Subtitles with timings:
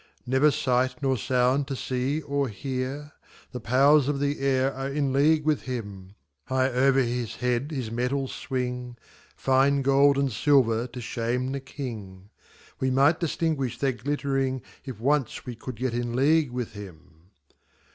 [0.25, 3.11] Never sight nor sound to see or hear;
[3.51, 7.91] The powers of the air are in league with him; High over his head his
[7.91, 8.97] metals swing,
[9.35, 12.31] Fine gold and silver to shame the king;
[12.79, 17.29] We might distinguish their glittering, If once we could get in league with him.